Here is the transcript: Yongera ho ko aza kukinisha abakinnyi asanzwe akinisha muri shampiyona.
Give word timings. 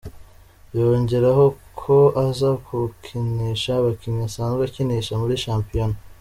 Yongera 0.77 1.29
ho 1.37 1.45
ko 1.79 1.97
aza 2.25 2.49
kukinisha 2.65 3.69
abakinnyi 3.79 4.23
asanzwe 4.29 4.61
akinisha 4.65 5.13
muri 5.21 5.35
shampiyona. 5.45 5.97